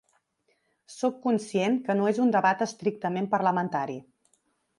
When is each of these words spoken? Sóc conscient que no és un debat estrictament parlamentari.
Sóc 0.93 1.19
conscient 1.25 1.77
que 1.89 1.97
no 1.99 2.07
és 2.13 2.23
un 2.25 2.33
debat 2.37 2.65
estrictament 2.67 3.29
parlamentari. 3.37 4.01